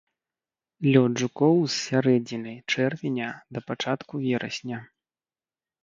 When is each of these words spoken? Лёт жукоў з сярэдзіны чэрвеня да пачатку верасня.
Лёт 0.95 1.13
жукоў 1.23 1.55
з 1.67 1.73
сярэдзіны 1.85 2.53
чэрвеня 2.73 3.29
да 3.53 3.59
пачатку 3.71 4.13
верасня. 4.29 4.79